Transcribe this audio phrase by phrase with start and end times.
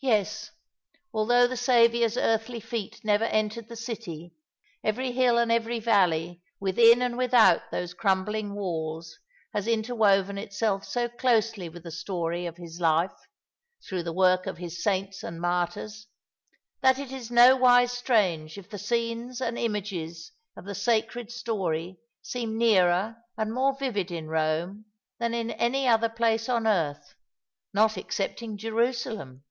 [0.00, 0.50] Yes,
[1.14, 4.34] although the Saviour's earthly feet never entered [the city,
[4.82, 9.18] every hill and every valley within and without those crumbling walls
[9.54, 13.14] has interw^oven itself so closely with the story of His life—
[13.88, 16.06] through the work of Hia saints and martyrs—
[16.82, 22.58] that it is nowise strange if the scenes and images of the sacred story seem
[22.58, 24.84] nearer and more vivid in Eome
[25.18, 27.14] than in any other place on earth,
[27.72, 29.44] not excepting Jerusalem.